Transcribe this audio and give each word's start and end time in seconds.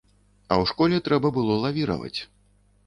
А 0.47 0.53
ў 0.61 0.71
школе 0.71 1.01
трэба 1.09 1.31
было 1.39 1.61
лавіраваць. 1.67 2.17